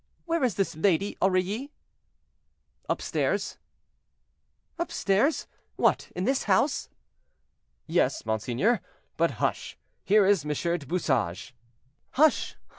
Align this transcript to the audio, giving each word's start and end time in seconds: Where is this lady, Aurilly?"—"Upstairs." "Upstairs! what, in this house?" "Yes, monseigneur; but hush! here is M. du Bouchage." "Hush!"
Where 0.25 0.43
is 0.43 0.55
this 0.55 0.75
lady, 0.75 1.15
Aurilly?"—"Upstairs." 1.21 3.59
"Upstairs! 4.79 5.45
what, 5.75 6.09
in 6.15 6.23
this 6.23 6.45
house?" 6.45 6.89
"Yes, 7.85 8.25
monseigneur; 8.25 8.81
but 9.15 9.33
hush! 9.37 9.77
here 10.03 10.25
is 10.25 10.43
M. 10.43 10.49
du 10.79 10.87
Bouchage." 10.87 11.53
"Hush!" 12.13 12.55